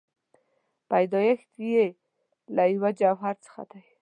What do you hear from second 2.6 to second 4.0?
یوه جوهر څخه دی.